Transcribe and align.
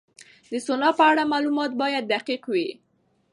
د 0.51 0.53
سونا 0.65 0.89
په 0.99 1.03
اړه 1.11 1.23
معلومات 1.33 1.71
باید 1.81 2.09
دقیق 2.13 2.43
وي. 2.53 2.69